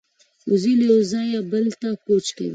وزې 0.49 0.73
له 0.79 0.83
یوه 0.93 1.05
ځایه 1.11 1.39
بل 1.51 1.65
ته 1.79 1.89
کوچ 2.05 2.25
کوي 2.37 2.49